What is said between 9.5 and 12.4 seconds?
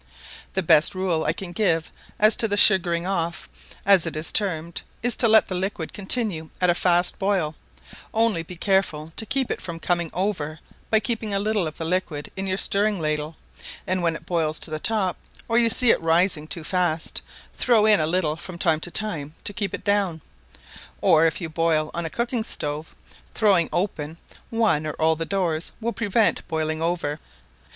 it from coming over by keeping a little of the liquid